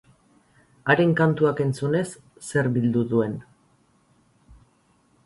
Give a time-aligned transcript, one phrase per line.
[0.93, 2.05] Haren kantuak entzunez,
[2.47, 3.37] zer bildu duen.